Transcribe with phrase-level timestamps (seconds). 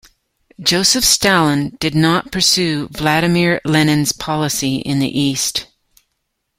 [0.59, 5.67] Joseph Stalin did not pursue Vladimir Lenin's policy in the East.